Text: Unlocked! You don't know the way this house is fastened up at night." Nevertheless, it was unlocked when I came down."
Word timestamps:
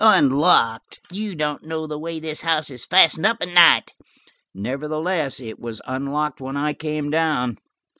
Unlocked! 0.03 0.99
You 1.11 1.35
don't 1.35 1.61
know 1.63 1.85
the 1.85 1.99
way 1.99 2.19
this 2.19 2.41
house 2.41 2.71
is 2.71 2.85
fastened 2.87 3.23
up 3.27 3.37
at 3.39 3.49
night." 3.49 3.93
Nevertheless, 4.51 5.39
it 5.39 5.59
was 5.59 5.79
unlocked 5.85 6.41
when 6.41 6.57
I 6.57 6.73
came 6.73 7.11
down." 7.11 7.59